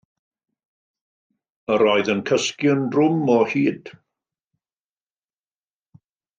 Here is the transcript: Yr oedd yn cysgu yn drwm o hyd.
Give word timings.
Yr 1.75 1.83
oedd 1.89 2.09
yn 2.15 2.23
cysgu 2.31 2.73
yn 2.77 2.83
drwm 2.97 3.31
o 3.35 3.37
hyd. 3.53 3.95